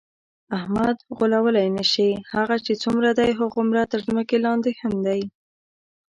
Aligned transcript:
احمد 0.57 0.95
غولولی 1.17 1.67
نشې، 1.77 2.09
هغه 2.33 2.55
چې 2.65 2.73
څومره 2.83 3.09
دی 3.19 3.29
هومره 3.39 3.81
تر 3.91 3.99
ځمکه 4.07 4.35
لاندې 4.45 4.71
هم 4.81 4.93
دی. 5.07 5.21